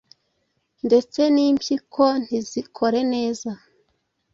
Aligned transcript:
ndetse 0.85 1.19
n’ 1.33 1.37
impyiko 1.47 2.03
ntizikore 2.23 2.99
neza 3.13 3.49